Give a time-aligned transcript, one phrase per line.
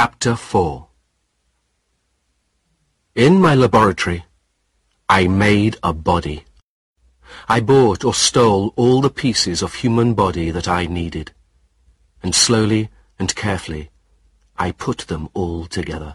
[0.00, 0.86] Chapter 4
[3.16, 4.26] In my laboratory,
[5.08, 6.44] I made a body.
[7.48, 11.32] I bought or stole all the pieces of human body that I needed,
[12.22, 13.90] and slowly and carefully
[14.56, 16.14] I put them all together.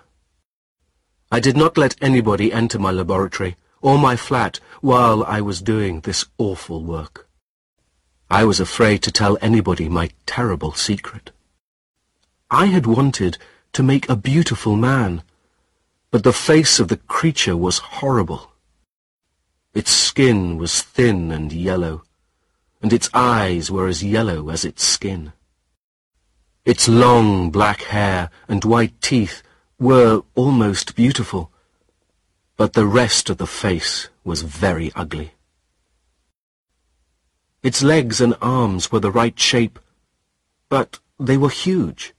[1.30, 6.00] I did not let anybody enter my laboratory or my flat while I was doing
[6.00, 7.28] this awful work.
[8.32, 11.32] I was afraid to tell anybody my terrible secret.
[12.50, 13.38] I had wanted
[13.74, 15.24] to make a beautiful man,
[16.12, 18.52] but the face of the creature was horrible.
[19.74, 22.04] Its skin was thin and yellow,
[22.82, 25.34] and its eyes were as yellow as its skin.
[26.66, 29.42] Its long black hair and white teeth
[29.80, 31.52] were almost beautiful,
[32.56, 35.34] but the rest of the face was very ugly.
[37.64, 39.80] Its legs and arms were the right shape,
[40.70, 42.14] but they were huge.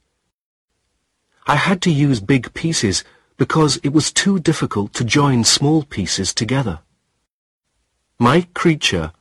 [1.47, 3.05] I had to use big pieces
[3.37, 6.81] because it was too difficult to join small pieces together.
[8.19, 9.13] My creature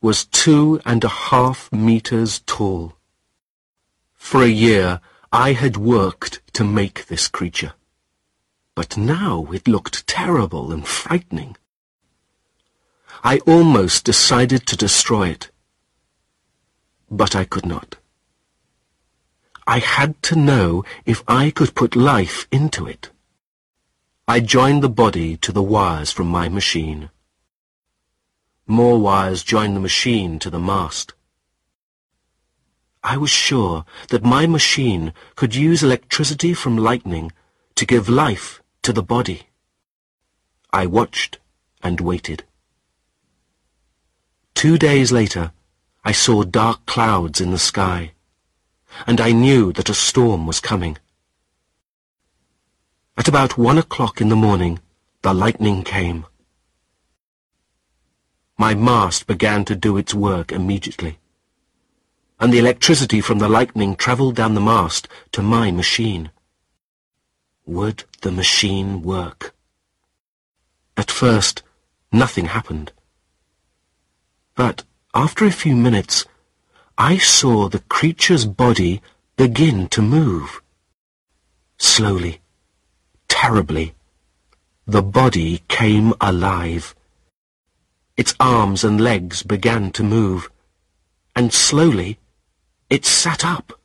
[0.00, 2.94] was two and a half meters tall.
[4.14, 5.00] For a year
[5.32, 7.72] I had worked to make this creature.
[8.76, 11.56] But now it looked terrible and frightening.
[13.24, 15.50] I almost decided to destroy it.
[17.10, 17.96] But I could not.
[19.66, 23.10] I had to know if I could put life into it.
[24.28, 27.10] I joined the body to the wires from my machine.
[28.66, 31.14] More wires joined the machine to the mast.
[33.02, 37.30] I was sure that my machine could use electricity from lightning
[37.76, 39.42] to give life to the body.
[40.72, 41.38] I watched
[41.82, 42.44] and waited.
[44.54, 45.52] Two days later,
[46.04, 48.12] I saw dark clouds in the sky,
[49.06, 50.98] and I knew that a storm was coming.
[53.16, 54.78] At about one o'clock in the morning,
[55.22, 56.26] the lightning came.
[58.58, 61.18] My mast began to do its work immediately,
[62.38, 66.30] and the electricity from the lightning travelled down the mast to my machine.
[67.66, 69.54] Would the machine work?
[70.96, 71.62] At first,
[72.12, 72.92] nothing happened.
[74.54, 74.84] But
[75.14, 76.24] after a few minutes,
[76.98, 79.02] I saw the creature's body
[79.36, 80.62] begin to move.
[81.76, 82.40] Slowly,
[83.28, 83.94] terribly,
[84.86, 86.94] the body came alive.
[88.16, 90.50] Its arms and legs began to move,
[91.34, 92.18] and slowly
[92.88, 93.78] it sat up.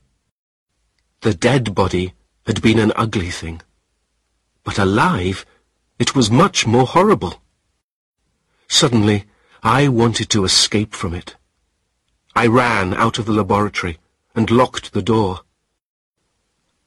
[1.20, 2.14] The dead body
[2.48, 3.62] had been an ugly thing,
[4.64, 5.46] but alive
[6.00, 7.42] it was much more horrible.
[8.70, 9.26] Suddenly
[9.64, 11.36] I wanted to escape from it.
[12.36, 14.00] I ran out of the laboratory
[14.34, 15.42] and locked the door.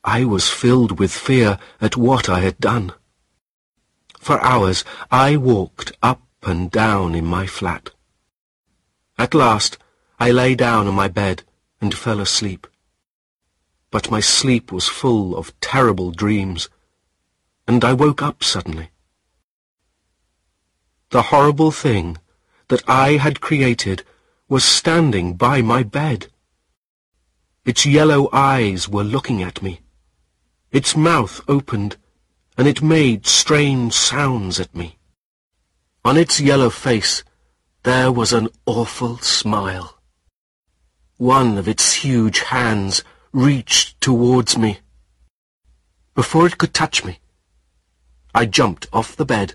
[0.03, 2.93] I was filled with fear at what I had done.
[4.19, 7.91] For hours I walked up and down in my flat.
[9.19, 9.79] At last,
[10.19, 11.43] I lay down on my bed
[11.81, 12.67] and fell asleep.
[13.91, 16.69] But my sleep was full of terrible dreams,
[17.69, 18.91] and I woke up suddenly.
[21.11, 22.19] The horrible thing
[22.69, 24.05] that I had created
[24.49, 26.29] was standing by my bed.
[27.65, 29.81] Its yellow eyes were looking at me.
[30.71, 31.97] Its mouth opened,
[32.59, 34.99] and it made strange sounds at me.
[36.05, 37.25] On its yellow face
[37.85, 39.99] there was an awful smile.
[41.17, 44.81] One of its huge hands reached towards me.
[46.15, 47.19] Before it could touch me,
[48.35, 49.55] I jumped off the bed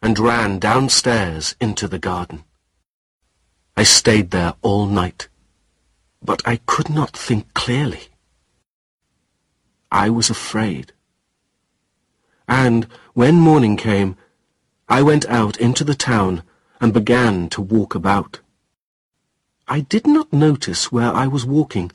[0.00, 2.44] and ran downstairs into the garden.
[3.78, 5.28] I stayed there all night,
[6.22, 8.08] but I could not think clearly.
[9.92, 10.92] I was afraid.
[12.48, 14.16] And when morning came,
[14.88, 16.42] I went out into the town
[16.80, 18.40] and began to walk about.
[19.68, 21.92] I did not notice where I was walking,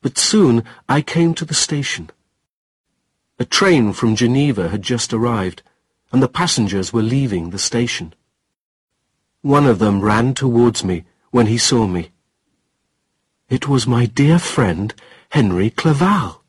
[0.00, 2.10] but soon I came to the station.
[3.38, 5.62] A train from Geneva had just arrived,
[6.10, 8.14] and the passengers were leaving the station.
[9.46, 12.10] One of them ran towards me when he saw me.
[13.48, 14.92] It was my dear friend,
[15.30, 16.42] Henry Clerval.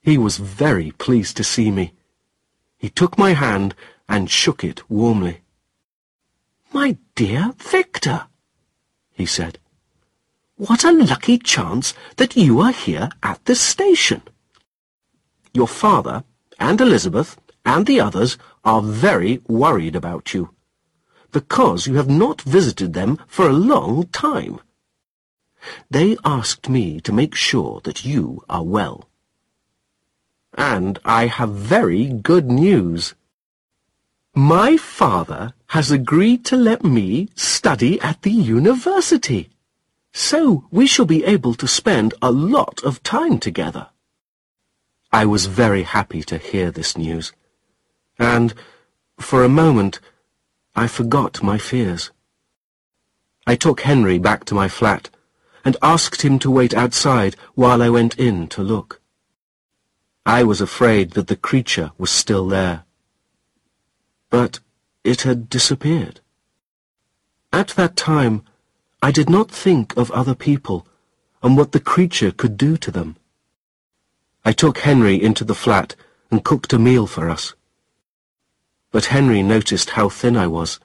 [0.00, 1.92] He was very pleased to see me.
[2.78, 3.74] He took my hand
[4.08, 5.40] and shook it warmly.
[6.72, 8.28] My dear Victor,
[9.10, 9.58] he said,
[10.54, 14.22] what a lucky chance that you are here at the station.
[15.52, 16.22] Your father
[16.60, 17.36] and Elizabeth
[17.66, 20.54] and the others are very worried about you,
[21.32, 24.60] because you have not visited them for a long time.
[25.90, 29.08] They asked me to make sure that you are well.
[30.54, 33.14] and I have very good news.
[34.34, 39.50] My father has agreed to let me study at the university,
[40.12, 43.88] so we shall be able to spend a lot of time together.
[45.12, 47.32] I was very happy to hear this news,
[48.18, 48.54] and,
[49.18, 50.00] for a moment,
[50.74, 52.10] I forgot my fears.
[53.46, 55.10] I took Henry back to my flat
[55.64, 59.00] and asked him to wait outside while I went in to look.
[60.24, 62.84] I was afraid that the creature was still there.
[64.30, 64.60] But
[65.04, 66.20] it had disappeared.
[67.52, 68.42] At that time,
[69.02, 70.86] I did not think of other people
[71.42, 73.16] and what the creature could do to them.
[74.44, 75.96] I took Henry into the flat
[76.30, 77.54] and cooked a meal for us.
[78.92, 80.78] But Henry noticed how thin I was,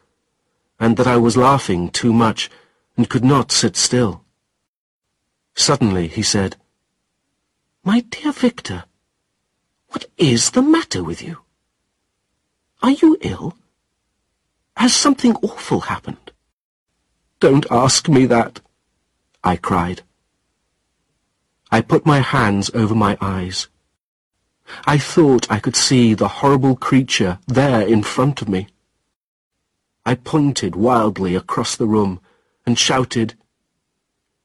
[0.79, 2.49] and that I was laughing too much
[2.95, 4.23] and could not sit still.
[5.53, 6.55] Suddenly he said,
[7.83, 8.85] My dear Victor,
[9.89, 11.39] what is the matter with you?
[12.81, 13.57] Are you ill?
[14.77, 16.31] Has something awful happened?
[17.39, 18.61] Don't ask me that,
[19.43, 20.01] I cried.
[21.71, 23.67] I put my hands over my eyes.
[24.85, 28.67] I thought I could see the horrible creature there in front of me.
[30.05, 32.21] I pointed wildly across the room
[32.65, 33.35] and shouted,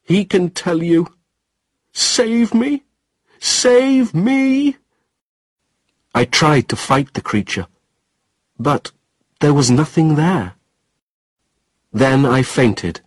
[0.03, 1.07] He can tell you.
[1.93, 2.83] Save me!
[3.39, 4.77] Save me!
[6.15, 7.67] I tried to fight the creature,
[8.59, 8.91] but
[9.39, 10.53] there was nothing there.
[11.91, 13.01] Then I fainted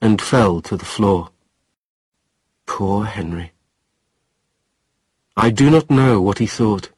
[0.00, 1.30] and fell to the floor.
[2.66, 3.52] Poor Henry.
[5.36, 6.90] I do not know what he thought.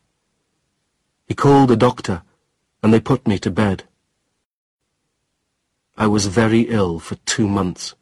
[1.26, 2.22] He called a doctor,
[2.82, 3.84] and they put me to bed.
[5.96, 7.94] I was very ill for two months,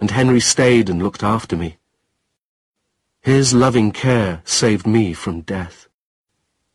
[0.00, 1.78] and Henry stayed and looked after me.
[3.20, 5.88] His loving care saved me from death.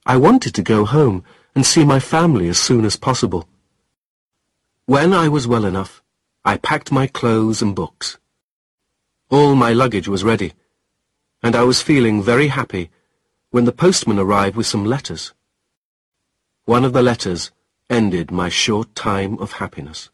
[0.05, 1.25] I wanted to go home
[1.55, 3.47] and see my family as soon as possible.
[4.85, 6.01] When I was well enough,
[6.45, 8.17] I packed my clothes and books.
[9.29, 10.53] All my luggage was ready,
[11.43, 12.89] and I was feeling very happy
[13.51, 15.33] when the postman arrived with some letters.
[16.63, 17.51] One of the letters
[17.89, 20.09] ended my short time of happiness.